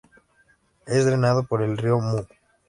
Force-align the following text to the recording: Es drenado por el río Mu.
Es 0.87 1.05
drenado 1.05 1.43
por 1.43 1.61
el 1.61 1.77
río 1.77 1.99
Mu. 1.99 2.23